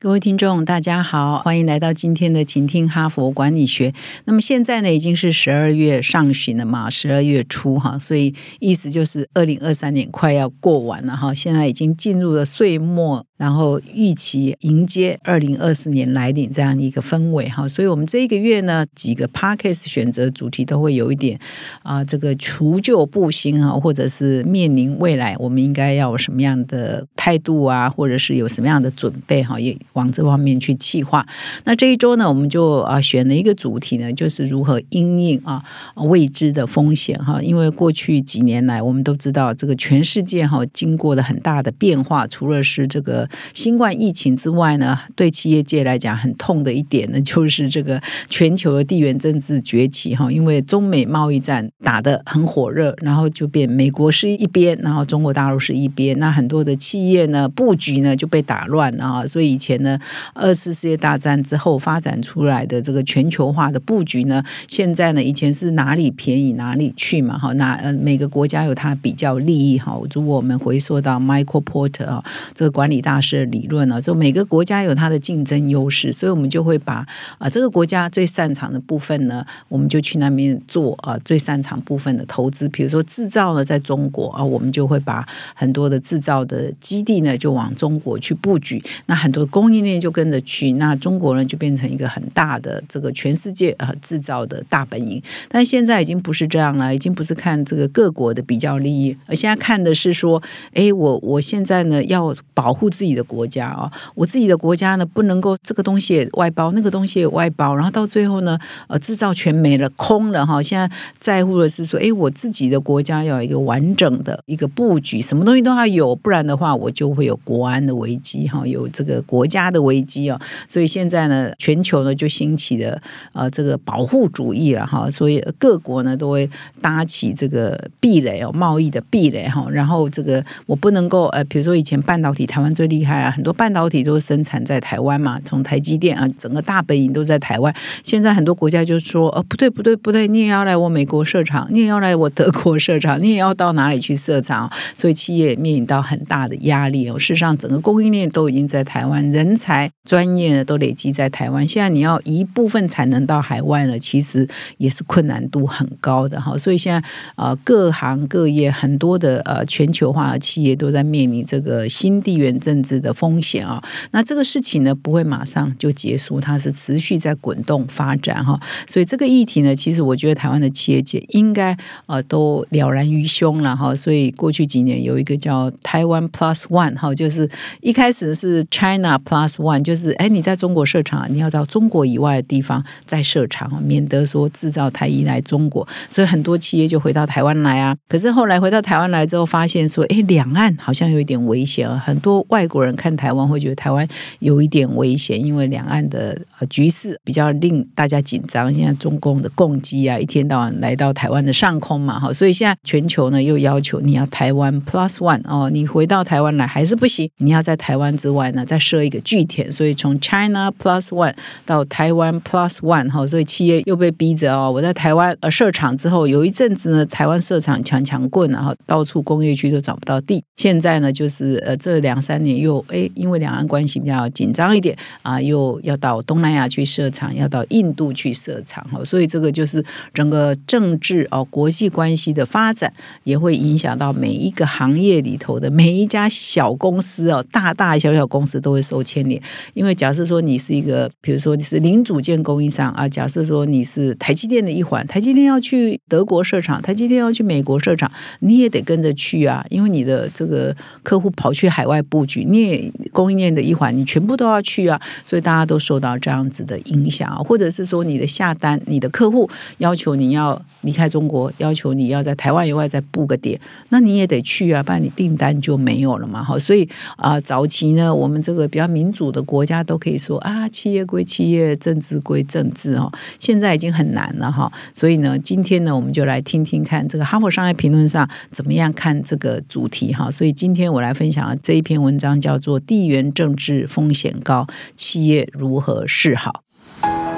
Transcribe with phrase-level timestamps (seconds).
[0.00, 3.90] 各位听众，大家好，欢迎来到今天的《请听哈佛管理学》。
[4.26, 13.26] 那么现在呢，已经是十二月上旬了嘛，十二月初哈，所以意思就是二零二三年快要过完了哈，现在已经进入了岁末。
[13.38, 21.38] 然后预期迎接二零二四年来临这样一个氛围哈，所以我们这一个月呢，几个 podcast 选择主题都会有一点
[21.84, 31.24] 啊，这个除旧布新啊，或者是面临未来，我们应该要什么样的态度啊，或者是有什么样的准备哈，也往这方面去计划。
[31.62, 35.62] 那这一周呢，我们就啊选了一个主题呢，就是如何应应啊
[35.94, 43.27] 未知的风险哈，因为过去几年来，我们都知道这个全世界哈经过了很大的变化，除了是这个。
[43.54, 50.30] 新冠疫情之外呢，对企业界来讲很痛的一点呢， 就是这个全球的地缘政治崛起哈。
[50.30, 56.18] 因为中美贸易战打得很火热，然后就变美国是一边，然后中国大陆是一边。
[56.18, 59.26] 那很多的企业呢布局呢就被打乱了啊。
[59.26, 59.98] 所以以前呢，
[60.34, 67.52] 二次世界大战之后发展出来的这个全球化的布局呢，现在呢以前是哪里便宜哪里去嘛哈。
[67.54, 69.98] 那呃每个国家有它比较利益哈。
[70.14, 73.17] 如果我们回溯到 Michael Porter 啊，这个管理大。
[73.20, 77.06] 是理论呢，就每个国家有它的竞争优势，所以我们就会把
[77.38, 82.68] 啊这个国家最擅长的部分呢，我们就去那边做啊最擅长部分的投资。
[82.68, 88.82] 比如说制造呢，在中国啊，我们就会把很多的制造的基地呢，就往中国去布局。
[89.06, 95.20] 那很多供应链就跟着去，那中国呢就变成一个很大的这个全世界啊制造的大本营。
[95.48, 100.42] 但现在已经不是这样了，已经不是看这个各国的比较利益，而现在看的是说，
[100.74, 103.07] 哎，我我现在呢要保护自己。
[103.08, 110.62] 自己的国家啊，我自己的国家呢，不能够这个东西也外包，那个东西也外包，然后到最后呢，呃，制造全没了，空了哈。
[110.62, 120.38] 现在在乎的是说，哎，我自己的国家要有一个完整的一个布局，什么东西都要有，不然的话，我就会有国安的危机哈，有这个国家的危机啊。
[120.68, 123.00] 所以现在呢，全球呢就兴起了
[123.32, 126.50] 呃这个保护主义了哈，所以各国呢都会
[126.82, 129.66] 搭起这个壁垒哦，贸易的壁垒哈。
[129.70, 133.22] 然后这个我不能够呃，比如说以前半导体，台湾最厉厉害。
[133.22, 137.74] 啊，很多半导体都生产在台湾嘛，从台积电啊，整个大本营都在台湾。
[138.02, 144.70] 现在很多国家就说，呃，不对，不对，不对，你也要来我美国设厂，你也要来我德国设厂，你也要到哪里去设厂？
[144.94, 147.18] 所以企业面临到很大的压力哦。
[147.18, 151.66] 事实上，整个供应链都已经在台湾，人才专业呢都累积在台湾。
[151.66, 154.48] 现在你要一部分产能到海外呢，其实
[154.78, 156.56] 也是困难度很高的哈。
[156.56, 162.87] 所以现在呃，各行各业很多的呃全球化的企业都在面临这个新地缘政治。
[162.88, 163.82] 子的风险啊，
[164.12, 168.58] 那这个事情呢不会马上就结束，它是持续在滚动发展哈。
[168.86, 171.76] 所以这个议题呢，其实我觉得台湾的企业界应该
[172.06, 173.94] 呃都了然于胸了哈。
[173.94, 177.48] 所以过去几年有一个叫台湾 Plus One 哈，就是
[177.80, 185.86] 一开始是 China Plus One，就是哎你在中国设厂，你要到中国以外的地方再设厂，免得说制造太依赖中国。
[186.08, 187.96] 所以很多企业就回到台湾来啊。
[188.08, 192.94] 可是后来回到台湾来之后，发现说哎两岸好像有一点危险啊，很多外国人。
[192.98, 194.06] 看台湾会觉得台湾
[194.40, 198.74] 有一点危险，因为两岸的呃局势比较令大家紧张。
[198.74, 209.70] 现在中共的攻击啊，一天到晚来到台湾的上空嘛，哈，所以现在全球呢又要求你要台湾 Plus One 哦，你回到台湾来还是不行，你要在台湾之外呢再设一个据点。
[209.70, 220.42] 所以从 China Plus One 到台湾 Plus One 哈，所以企业又被逼着哦，我在台湾呃设厂之后，有一阵子呢台湾设厂强强棍，然后到处工业区都找不到地。
[220.56, 232.92] 现在呢就是呃这两三年又哎，因为两岸关系比较紧张一点啊，又要到东南亚去设厂，要到印度去设厂哈，所以这个就是整个政治哦，国际关系的发展
[233.24, 239.40] 也会影响到每一个行业里头的每一家小公司哦，大大小小公司都会受牵连。
[239.74, 252.44] 因为假设说你是一个，比如说你是零组件供应商啊，假设说你是台积电的一环，台积电要去德国设厂，台积电要去美国设厂，你也得跟着去啊，因为你的这个客户跑去海外布局。
[252.48, 259.48] 你也供应链的一环，你全部都要去啊，所以大家都受到这样子的影响啊，或者是说你的下单，你的客户
[259.78, 263.60] 要求你要离开中国，要求你要在台湾以外再布个点，
[263.90, 266.42] 那你也得去啊，不然你订单就没有了嘛。
[266.42, 273.12] 哈，所以啊，早期呢，我们这个比较民主的国家都可以说啊，企业归企业，政治归政治哦。
[273.38, 280.30] 现在已经很难了哈，所以呢，今天呢，我们就来听听看这个《哈佛商业评论》上怎么样看这个主题哈。
[280.30, 286.62] 所以今天我来分享这一篇文章，叫做《地缘政治风险高，企业如何是好》。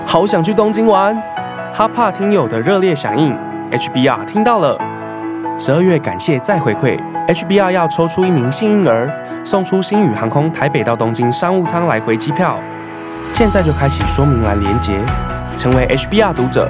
[0.06, 1.14] 好想去东京玩，
[1.72, 3.36] 哈帕听友的热烈响应
[3.70, 4.78] ，HBR 听到了。
[5.58, 6.98] 十二月感谢再回馈
[7.28, 9.10] ，HBR 要抽出一名幸运儿，
[9.44, 12.58] 送出星宇航空台北到东京商务舱来回机票。
[13.34, 14.98] 现在就开启说明栏连接，
[15.56, 16.68] 成为 HBR 读者，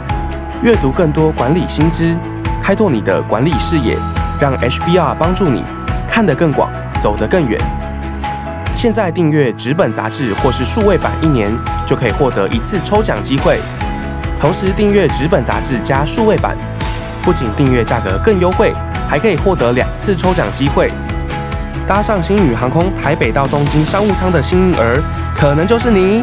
[0.62, 2.14] 阅读更多管理新知，
[2.60, 3.96] 开拓你的管理视野，
[4.40, 5.64] 让 HBR 帮助你
[6.06, 7.58] 看得更广，走得更远。
[8.80, 11.52] 现在订阅纸本杂志或是数位版一年，
[11.86, 13.60] 就可以获得一次抽奖机会。
[14.40, 16.56] 同时订阅纸本杂志加数位版，
[17.22, 18.72] 不仅订阅价格更优惠，
[19.06, 20.90] 还可以获得两次抽奖机会。
[21.86, 24.98] 搭上星宇航空台北到东京商务舱的幸运儿，
[25.36, 26.22] 可能就是你。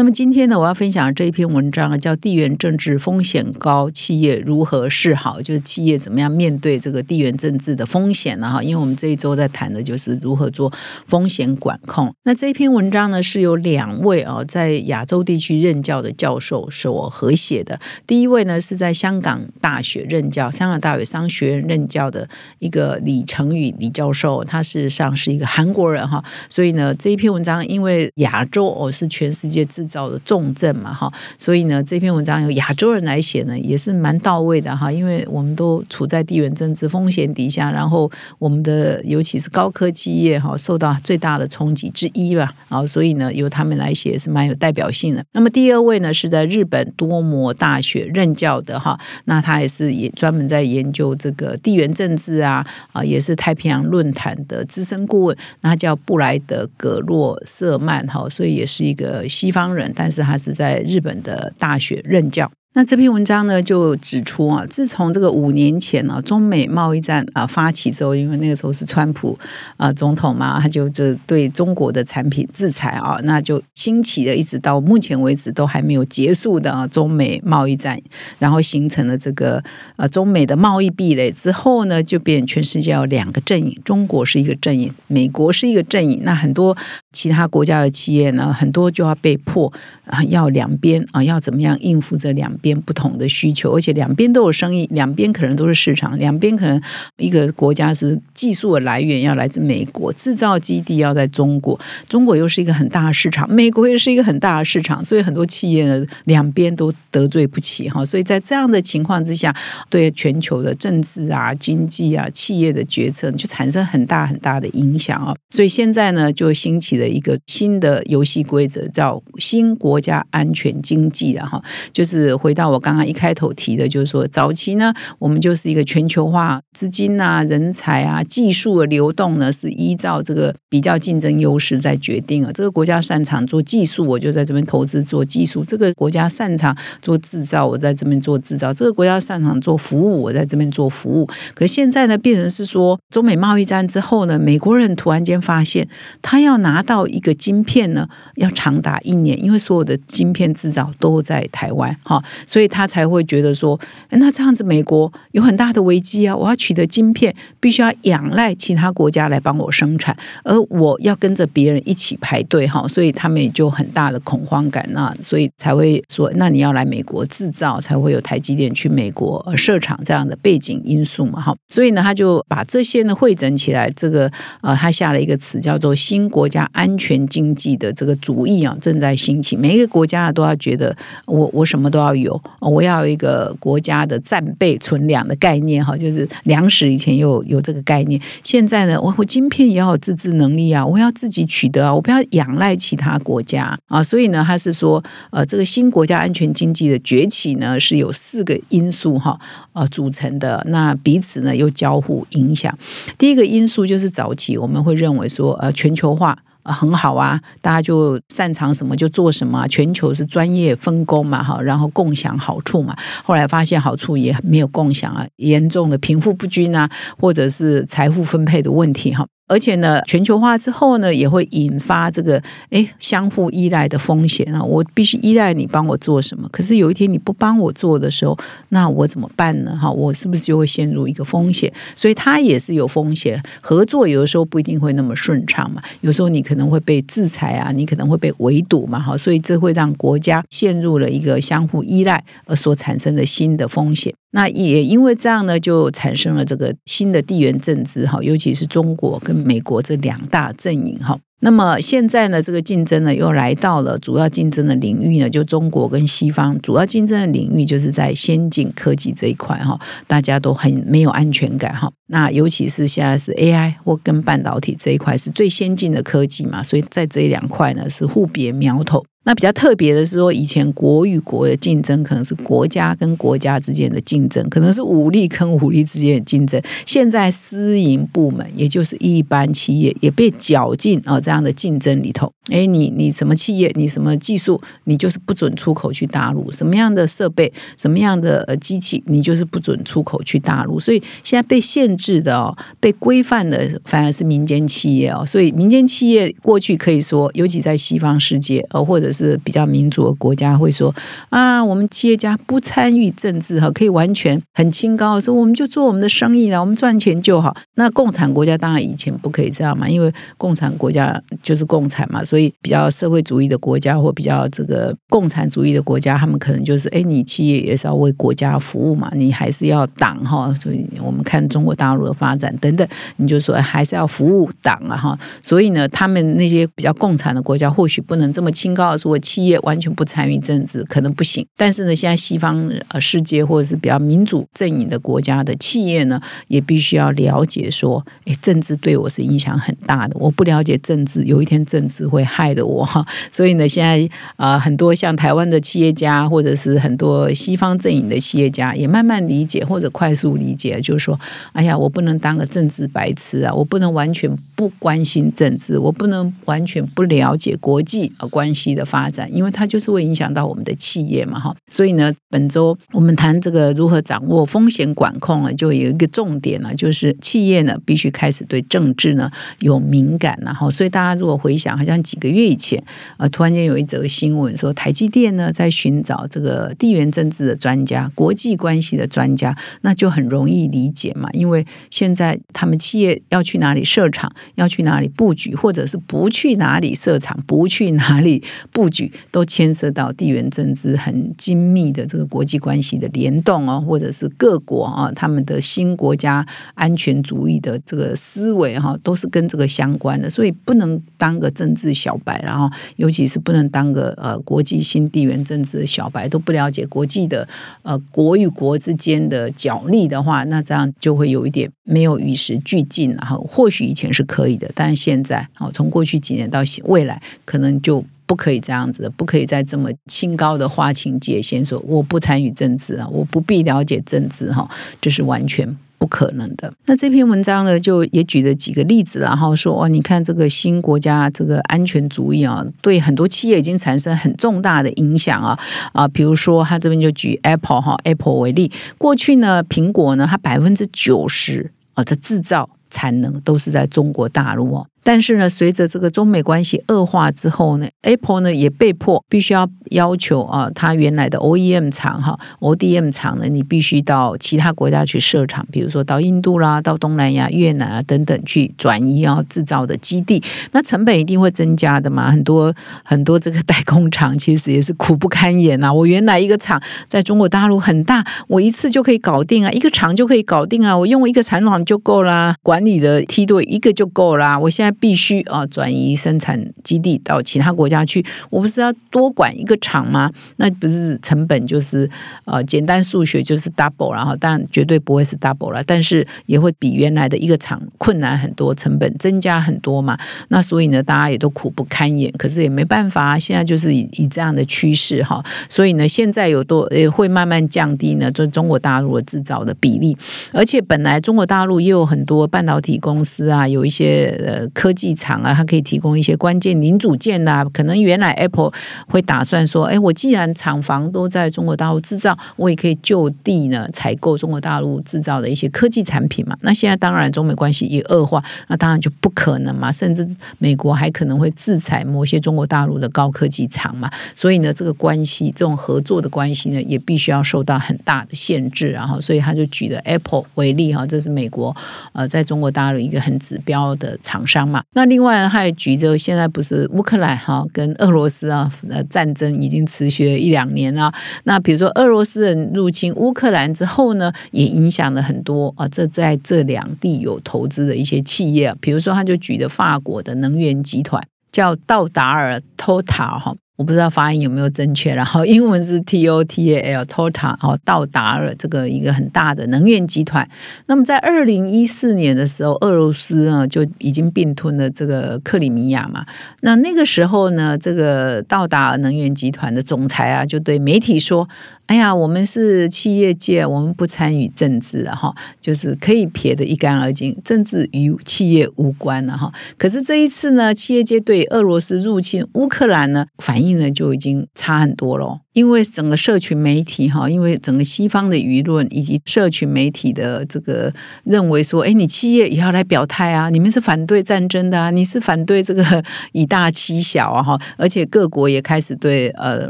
[0.00, 8.48] 那么今天呢，我要分享这一篇文章啊，叫《地缘政治风险高，企业如何是好》，就是企业怎么样面对这个地缘政治的风险呢？
[8.50, 10.72] 哈，因为我们这一周在谈的就是如何做
[11.06, 12.10] 风险管控。
[12.22, 17.78] 那这一篇文章呢，是由两位啊在亚洲地区任教的教授所合写的。
[18.06, 22.26] 第一位呢是在香港大学任教，香港大学商学院任教的
[22.60, 45.24] 一个李成宇李教授，他事实上是一个韩国人哈，所以呢这一篇文章因为亚洲哦是全世界制造的重症嘛，哈，所以呢，这篇文章由亚洲人来写呢，也是蛮到位的哈，因为我们都处在地缘政治风险底下，然后我们的尤其是高科技业哈，受到最大的冲击之一吧，啊，所以呢，由他们来写是蛮有代表性的。
[45.32, 59.79] 那么第二位呢，是在日本多摩大学任教的哈，那他也是也专门在研究这个地缘政治啊，啊，也是太平洋论坛的资深顾问，那叫布莱德格洛瑟曼哈，所以也是一个西方人。
[59.94, 62.50] 但是他是在日本的大学任教。
[62.72, 69.36] 那这篇文章呢，就指出啊，自从这个五年前呢，中美贸易战啊发起之后，因为那个时候是川普
[69.76, 78.00] 啊总统嘛，他就就对中国的产品制裁啊，那就兴起了，一直到目前为止都还没有结束的中美贸易战，
[78.38, 79.60] 然后形成了这个
[79.96, 86.76] 呃中美的贸易壁垒之后呢，就变全世界有两个阵营，中国是一个阵营，美国是一个阵营，那很多
[87.12, 89.72] 其他国家的企业呢，很多就要被迫
[90.04, 92.50] 啊要两边啊要怎么样应付这两。
[92.60, 96.78] 边不同的需求，而且两边都有生意，两边可能都是市场，两边可能
[97.16, 109.54] 一个国家是技术的来源要来自美国，制造基地要在中国，中国又是一个很大的市场，美国又是一个很大的市场，所以很多企业呢两边都得罪不起哈，所以在这样的情况之下，
[109.88, 121.60] 对全球的政治啊、经济啊、企业的决策就产生很大很大的影响啊，所以现在呢就兴起了一个新的游戏规则，叫新国家安全经济了哈，
[121.92, 132.52] 就是回到我刚刚一开头提的，就是说早期呢，我们就是一个全球化，资金啊、人才啊、技术的流动呢，是依照这个比较竞争优势在决定啊。
[132.52, 141.28] 这个国家擅长做技术，我就在这边投资做技术；这个国家擅长做制造，我在这边做制造；这个国家擅长做服务，我在这边做服务。
[141.54, 145.88] 可现在呢，变成是说，中美贸易战之后呢，美国人突然间发现，
[146.20, 152.20] 他要拿到一个晶片呢，要长达一年，因为所有的晶片制造都在台湾，哈。
[152.44, 153.78] 所以他才会觉得说，
[154.10, 156.34] 那这样子美国有很大的危机啊！
[156.34, 171.54] 我要取得晶片，必须要仰赖其他国家来帮我生产，而我要跟着别人一起排队哈，所以他们也就很大的恐慌感那所以才会说，那你要来美国制造，才会有台积电去美国设厂这样的背景因素嘛哈。
[171.68, 174.28] 所以呢，他就把这些呢汇整起来，这个
[174.62, 180.96] 呃，他下了一个词叫做“新国家安全经济”的这个主义啊，正在兴起，每一个国家都要觉得
[181.26, 182.40] 我我什么都要有。
[182.60, 199.38] 我要有一个国家的战备存粮的概念哈，就是粮食以前有有这个概念，现在呢，我我晶片也要有自制能力啊，我要自己取得啊，我不要仰赖其他国家啊，所以呢，他是说，呃，这个新国家安全经济的崛起呢，是有四个因素哈，
[199.72, 202.76] 呃，组成的，那彼此呢又交互影响。
[203.18, 206.38] 第一个因素就是早期我们会认为说，呃，全球化。
[206.72, 212.96] 很好啊，大家就擅长什么就做什么，全球是专业分工嘛，哈，然后共享好处嘛。
[213.24, 219.26] 后来发现好处也没有共享啊，严重的贫富不均啊，或者是财富分配的问题哈。
[219.50, 222.40] 而且呢，全球化之后呢，也会引发这个
[222.70, 224.62] 哎相互依赖的风险啊。
[224.62, 228.38] 我必须依赖你帮我做什么，可是有一天你不帮我做的时候，
[228.68, 229.76] 那我怎么办呢？
[229.76, 231.72] 哈，我是不是就会陷入一个风险？
[231.96, 233.42] 所以它也是有风险。
[233.60, 239.16] 合作有的时候不一定会那么顺畅嘛，有时候你可能会被制裁啊，你可能会被围堵嘛，哈。
[239.16, 244.14] 所以这会让国家陷入了一个相互依赖而所产生的新的风险。
[244.32, 251.18] 那也因为这样呢，就产生了这个新的地缘政治哈，尤其是中国跟美国这两大阵营哈。
[251.40, 261.90] 那么现在呢，这个竞争呢又来到了主要竞争的领域呢，就中国跟西方主要竞争的领域就是在先进科技这一块哈，大家都很没有安全感哈。
[262.08, 269.04] 那尤其是现在是 AI 或跟半导体这一块是最先进的科技嘛，所以在这两块呢是互别苗头。
[269.22, 276.60] 那比较特别的是说，以前国与国的竞争可能是国家跟国家之间的竞争，可能是武力跟武力之间的竞争。
[276.86, 282.28] 现在私营部门，也就是一般企业，也被搅进啊这样的竞争里头。
[282.50, 286.50] 哎，你你什么企业，你什么技术，你就是不准出口去大陆。
[286.50, 290.80] 什么样的设备，什么样的呃机器，你就是不准出口去大陆。
[290.80, 295.24] 所以现在被限制的哦，被规范的反而是民间企业哦。
[295.24, 300.92] 所以民间企业过去可以说，尤其在西方世界，呃或者是比较民主的国家会说
[301.28, 307.56] 啊，我们企业家不参与政治哈，可以完全很清高说，我们就做我们的生意了，我们赚钱就好。
[307.76, 320.52] 那共产国家当然以前不可以这样嘛，因为共产国家就是共产嘛，所以比较社会主义的国家或比较这个共产主义的国家，他们可能就是哎，你企业也是要为国家服务嘛，你还是要党哈。
[320.62, 322.86] 所以我们看中国大陆的发展等等，
[323.16, 325.18] 你就说还是要服务党啊哈。
[325.42, 329.18] 所以呢，他们那些比较共产的国家或许不能这么清高的说。
[329.22, 340.16] 企业完全不参与政治可能不行，但是呢，现在西方呃世界或者是比较民主阵营的国家的企业呢，也必须要了解说，哎，政治对我是影响很大的。
[340.18, 343.04] 我不了解政治，有一天政治会害了我哈。
[343.30, 351.18] 所以呢，现在啊，很多像台湾的企业家，或者是很多西方阵营的企业家，也慢慢理解或者快速理解，就是说，
[351.52, 359.10] 哎呀，我不能当个政治白痴啊，我不能完全不关心政治，我不能完全不了解国际啊关系的发。
[359.10, 372.82] 展，因为它就是会影响到我们的企业嘛，哈，所以呢，本周我们谈这个如何掌握风险管控啊，就有一个重点呢，就是企业呢必须开始对政治呢有敏感，然后，所以大大家如果回想，好像几个月以前，
[373.16, 388.90] 呃，突然间有一则新闻说，台积电呢在寻找这个地缘政治的专家、国际关系的专家，那就很容易理解嘛，因为现在他们企业要去哪里设厂，要去哪里布局，或者是不去哪里设厂，不去哪里布。
[388.90, 407.46] 局都牵涉到地缘政治很精密的这个国际关系的联动哦，或者是各国啊他们的新国家安全主义的这个思维哈，都是跟这个相关的，所以不能当个政治小白，然后尤其是不能当个呃国际新地缘政治的小白，都不了解国际的
[407.82, 413.36] 呃国与国之间的角力的话，那这样就会有一点没有与时俱进了哈。
[413.36, 418.04] 或许以前是可以的，但现在哦，从过去几年到未来，可能就。
[418.26, 424.70] 不可以这样子，不可以再这么清高的划清界限，说我不参与政治啊，我不必了解政治哈，
[425.00, 426.72] 这是完全不可能的。
[426.86, 435.58] 那这篇文章呢，就也举了几个例子，然后说哦，你看这个新国家这个安全主义啊，对很多企业已经产生很重大的影响啊
[435.92, 444.86] 啊，比如说他这边就举 Apple 哈 Apple 为例，过去呢，苹果呢，它百分之九十啊的制造产能都是在中国大陆哦。
[445.02, 460.42] 但是呢，随着这个中美关系恶化之后呢，Apple 呢也被迫必须要要求啊，它原来的 OEM 厂哈，ODM 厂呢，你必须到其他国家去设厂，比如说到印度啦、到东南亚、越南啊等等去转移啊制造的基地，
[460.72, 462.30] 那成本一定会增加的嘛。
[462.30, 465.92] 很多很多这个代工厂其实也是苦不堪言呐。
[465.92, 474.58] 我原来一个厂在中国大陆很大，我一次就可以搞定啊，一个厂就可以搞定啊，我用一个产厂就够啦，管理的梯队一个就够啦。
[474.58, 480.30] 我现在必须啊转移生产基地到其他国家去，我不是要多管一个厂吗？
[480.56, 482.08] 那不是成本就是
[482.44, 490.18] 呃简单数学就是 double，然后但绝对不会是 double 了，但是也会比原来的一个厂困难很多，成本增加很多嘛。
[490.48, 495.44] 那所以呢，大家也都苦不堪言，可是也没办法，现在就是以以这样的趋势哈。
[495.68, 500.16] 所以呢，现在有多也会慢慢降低呢，就中国大陆的制造的比例，
[500.52, 504.66] 而且本来中国大陆也有很多半导体公司啊，有一些呃。
[504.80, 507.62] 科技厂啊，它可以提供一些关键零组件呐。
[507.70, 508.72] 可能原来 Apple
[509.08, 516.56] 会打算说，哎，我既然厂房都在中国大陆制造，我也可以就地呢采购中国大陆制造的一些科技产品嘛。
[516.62, 519.92] 那现在当然中美关系一恶化，那当然就不可能嘛。
[519.92, 520.26] 甚至
[520.58, 524.10] 美国还可能会制裁某些中国大陆的高科技厂嘛。
[524.34, 528.88] 所以呢，这个关系这种合作的关系呢，也必须要受到很大的限制。
[528.88, 531.76] 然后，所以他就举了 Apple 为例哈，这是美国
[532.14, 534.82] 呃在中国大陆一个很指标的厂商嘛。
[534.92, 541.12] 那另外他也举着现在不是乌克兰哈跟俄罗斯啊呃战争已经持续了一两年了。
[541.44, 553.54] 那比如说俄罗斯人入侵乌克兰之后呢，也影响了很多啊这在这两地有投资的一些企业，比如说他就举的法国的能源集团叫道达尔托塔哈。
[553.80, 560.46] 我不知道发音有没有正确，然后英文是 T O T A L，Total 哦，到达了这个一个很大的能源集团。
[560.84, 566.26] 那么在二零一四年的时候，俄罗斯呢就已经并吞了这个克里米亚嘛。
[566.60, 571.48] 那那个时候呢，这个到达能源集团的总裁啊，就对媒体说。
[571.90, 579.52] 哎呀，我们是企业界，我们不参与政治哈，就是可以撇得一干二净，政治与企业无关了哈。
[579.76, 585.40] 可是这一次呢，企业界对俄罗斯入侵乌克兰呢，反应呢就已经差很多了。
[585.52, 599.68] 因为整个社群媒体哈，因为整个西方的舆论以及社群媒体的这个认为说，哎，你企业也要来表态啊，你们是反对战争的啊，你是反对这个 以大欺小啊哈，而且各国也开始对呃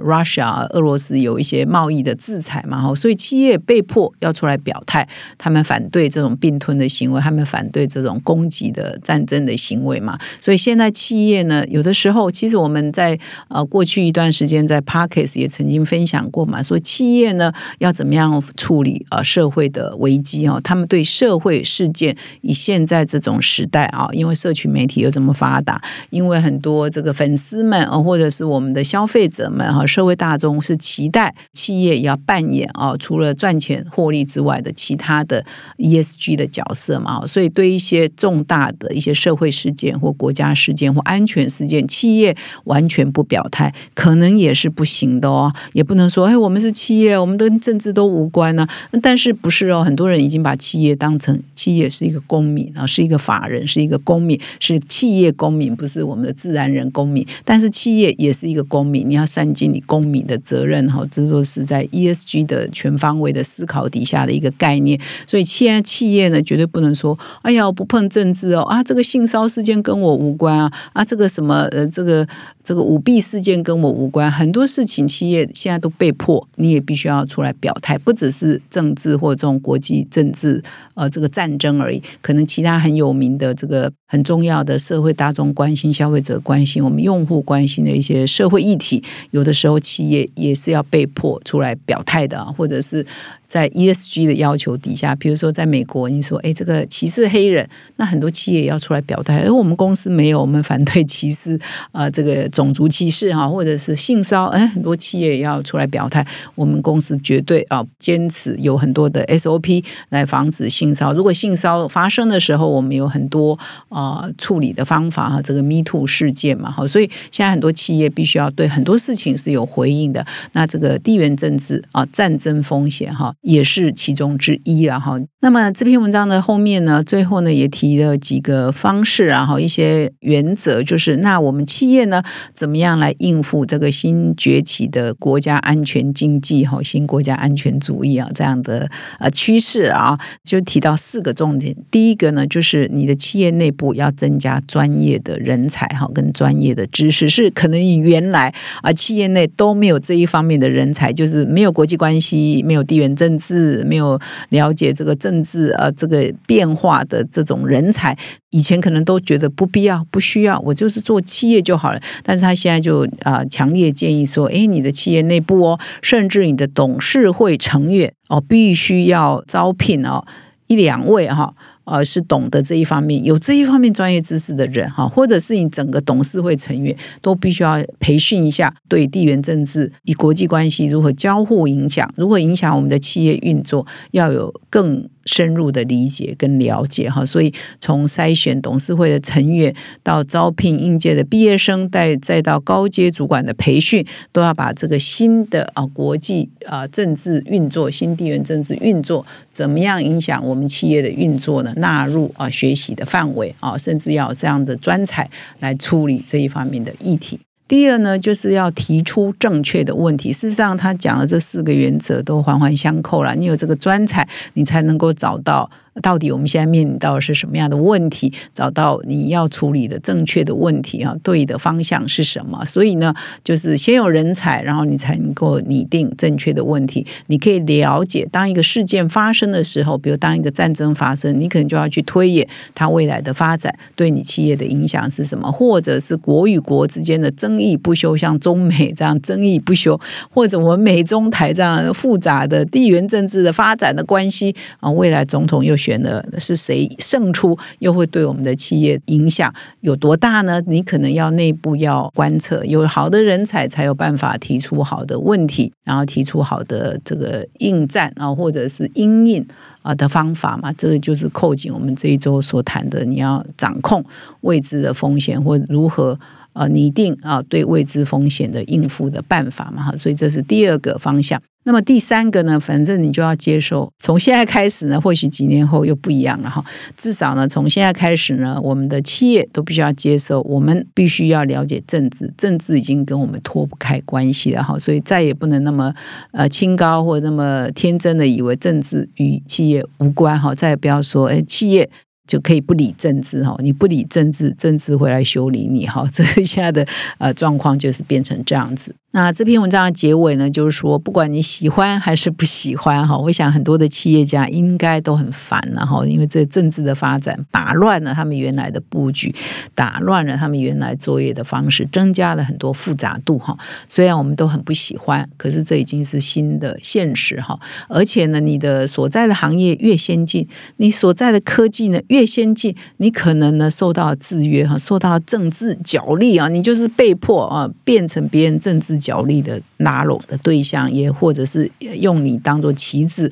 [0.00, 5.08] Russia 俄罗斯有一些贸易的制裁嘛哈，所以企业被迫要出来表态，
[5.38, 13.18] 他们反对这种并吞的行为，他们反对这种攻击的战争的行为嘛，所以现在企业呢，有的时候其实我们在
[13.48, 15.69] 呃过去一段时间在 Parkes 也曾。
[15.70, 16.60] 已经分享过嘛？
[16.60, 20.60] 说企业呢要怎么样处理啊社会的危机哦？
[20.64, 35.44] 他们对社会事件以现在这种时代啊，因为社群媒体又这么发达，因为很多这个粉丝们啊，或者是我们的消费者们哈，社会大众是期待企业要扮演啊，除了赚钱获利之外的其他的
[35.78, 37.24] ESG 的角色嘛。
[37.24, 45.52] 所以对一些重大的一些社会事件或国家事件或安全事件，企业完全不表态，可能也是不行的哦。
[45.72, 48.66] 也不能说，哎，我们是企业，我们跟政治都无关呢。
[49.02, 49.82] 但是不是哦？
[49.82, 57.26] 很多人已经把企业当成企业是一个公民啊，是一个法人，是一个公民，是企业公民，不是我们的自然人公民。
[57.44, 61.06] 但是企业也是一个公民，你要善尽你公民的责任哈。
[61.10, 64.98] 这都是在 ESG 的全方位的思考底下的一个概念。
[65.26, 72.26] 所以，现在企业呢，绝对不能说，哎呀，不碰政治哦啊，这个性骚事件跟我无关啊啊，这个什么呃，这个。
[72.62, 80.62] 这个舞弊事件跟我无关，很多事情企业现在都被迫，你也必须要出来表态，不只是政治或这种国际政治，
[80.94, 93.04] 呃，这个战争而已，可能其他很有名的这个很重要的社会大众关心、消费者关心、我们用户关心的一些社会议题，有的时候企业也是要被迫出来表态的，或者是。
[93.50, 101.58] 在 ESG 的要求底下，比如说在美国，你说哎，这个歧视黑人，那很多企业也要出来表态，而我们公司没有，我们反对歧视
[101.90, 113.58] 啊，这个种族歧视哈，或者是性骚哎，很多企业也要出来表态，我们公司绝对啊坚持有很多的 SOP 来防止性骚如果性骚发生的时候，我们有很多
[113.88, 120.24] 啊处理的方法哈，这个 Me Too 事件嘛，哈，所以现在很多企业必须要对很多事情是有回应的。
[120.52, 123.34] 那这个地缘政治啊，战争风险哈。
[123.42, 132.22] 也是其中之一然后，那么这篇文章的后面呢，最后呢也提了几个方式，然后一些原则，就是那我们企业呢
[132.54, 141.74] 怎么样来应付这个新崛起的国家安全经济哈，新国家安全主义啊这样的呃趋势啊，就提到四个重点。
[141.90, 153.30] 第一个呢，就是你的企业内部要增加专业的人才哈，跟专业的知识，是可能原来啊企业内都没有这一方面的人才，就是没有国际关系，没有地缘政。
[153.30, 158.16] 政治没有了解这个政治啊，这个变化的这种人才，
[158.50, 162.02] 以前可能都觉得不必要、不需要，我就是做企业就好了。
[162.30, 170.24] 但是他现在就啊，强烈建议说，哎，你的企业内部哦，甚至你的董事会成员哦，必须要招聘哦
[170.68, 171.52] 一两位哈。
[171.86, 185.08] 呃，是懂得这一方面、有这一方面专业知识的人哈，或者是你整个董事会成员都必须要培训一下，对地缘政治、以国际关系如何交互影响，如何影响我们的企业运作，要有更。
[185.30, 201.72] 深入的理解跟了解哈，所以从筛选董事会的成员到招聘应届的毕业生，再再到高阶主管的培训，都要把这个新的啊国际啊政治运作、新地缘政治运作怎么样影响我们企业的运作呢？
[201.76, 207.38] 纳入啊学习的范围啊，甚至要这样的专才来处理这一方面的议题。
[207.70, 210.32] 第二呢，就是要提出正确的问题。
[210.32, 213.32] 事实上，他讲的这四个原则都环环相扣了。
[213.36, 215.70] 你有这个专才，你才能够找到。
[216.02, 218.32] 到底我们现在面临到是什么样的问题？
[218.54, 222.64] 找到你要处理的正确的问题啊，对的方向是什么？
[222.64, 227.06] 所以呢，就是先有人才，然后你才能够拟定正确的问题。
[227.26, 240.00] 你可以了解，当一个事件发生的时候，比如当一个战争发生，你可能就要去推演它未来的发展对你企业的影响是什么，或者是国与国之间的争议不休，像中美这样争议不休，
[240.30, 246.00] 或者我们美中台这样复杂的地缘政治的发展的关系啊，未来总统又选。
[246.00, 250.58] 的是谁胜出，又会对我们的企业影响有多大呢？
[250.66, 259.46] 你可能要内部要观测，有好的人才才有办法提出好的问题，然后提出好的这个应战啊，或者是应应
[259.82, 260.72] 啊的方法嘛。
[260.72, 264.02] 这个就是扣紧我们这一周所谈的，你要掌控
[264.40, 266.18] 未知的风险，或如何
[266.52, 269.82] 呃拟定啊对未知风险的应付的办法嘛。
[269.82, 271.40] 哈，所以这是第二个方向。
[271.62, 276.64] 那么第三个呢，反正你就要接受，从现在开始呢，或许几年后又不一样了哈。
[276.96, 284.78] 至少呢，从现在开始呢，我们的企业都必须要接受，我们必须要了解政治，政治已经跟我们脱不开关系了哈。
[284.78, 285.94] 所以再也不能那么
[286.32, 290.54] 呃清高或那么天真的以为政治与企业无关哈。
[290.54, 291.90] 再也不要说哎企业。
[292.30, 296.08] 就可以不理政治哈，你不理政治，政治会来修理你哈。
[296.14, 296.86] 这现在的
[297.18, 298.94] 呃状况就是变成这样子。
[299.12, 309.34] 那这篇文章的结尾呢，就是说不管你喜欢还是不喜欢哈，我想很多的企业家应该都很烦了哈，因为这政治的发展打乱了他们原来的布局，
[309.74, 313.58] 打乱了他们原来作业的方式，增加了很多复杂度哈。
[313.88, 317.58] 虽然我们都很不喜欢，可是这已经是新的现实哈。
[317.88, 320.46] 而且呢，你的所在的行业越先进，
[320.76, 333.30] 你所在的科技呢越先进，你可能呢受到制约哈，受到政治角力啊，你就是被迫啊变成别人政治角力的拉拢的对象，也或者是用你当做旗帜，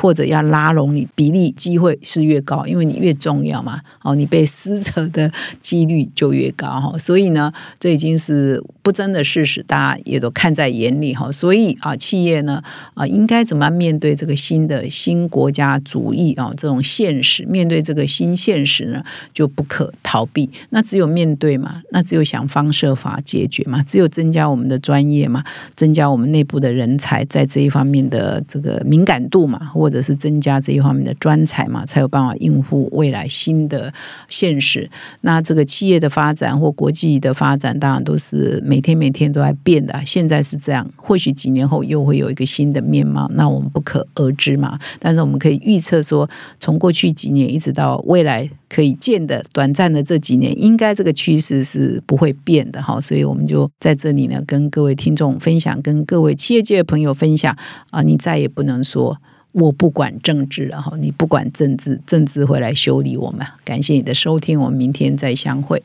[0.00, 5.30] 或者要拉拢你，比例机会是越高，因为你越重要嘛，哦，你被撕扯的
[5.62, 6.98] 几率就越高哈。
[6.98, 11.30] 所以呢，这已经是不争的事实，大家也都看在眼里哈。
[11.30, 12.62] 所以啊，企业呢
[12.94, 18.30] 啊，应该怎么样面对这个新的新国家主义啊这种现实，面对这个新。
[18.40, 25.44] 现实呢就不可逃避，那只有面对嘛，那只有想方设法解决嘛，只有增加我们的专业嘛，
[25.76, 33.92] 增增加我们内部的人才在这一方面的这个敏感度嘛，或者是增加这一方面的专才嘛，才有办法应付未来新的
[34.28, 34.88] 现实。
[35.22, 40.00] 那这个企业的发展或国际的发展，当然都是每天每天都在变的。
[40.06, 44.78] 现在是这样，或许几年后又会有一个新的面貌，那我们不可而知嘛。
[45.00, 57.54] 但是我们可以预测说，从过去几年一直到未来可以见的短暂的这几年，应该这个趋势是不会变的哈，所以我们就在这里呢，跟各位听众分享，跟各位企业界的朋友分享
[57.90, 59.18] 啊，你再也不能说
[59.50, 63.44] 我不管政治了哈，你不管政治，政治会来修理我们。
[63.64, 65.82] 感谢你的收听，我们明天再相会。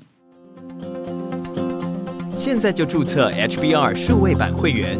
[2.38, 5.00] 现在就注册 HBR 数位版会员，